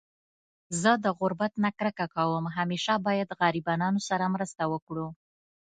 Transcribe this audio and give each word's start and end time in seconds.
زه 0.81 0.91
د 1.03 1.05
غربت 1.19 1.53
نه 1.63 1.69
کرکه 1.77 2.05
کوم 2.15 2.43
.همیشه 2.57 2.93
باید 3.05 3.29
غریبانانو 3.39 3.99
سره 4.09 4.25
مرسته 4.35 4.63
وکړو 4.73 5.07